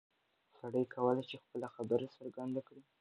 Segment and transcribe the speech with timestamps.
[0.57, 2.81] سړی کولی شي خپله خبره څرګنده کړي.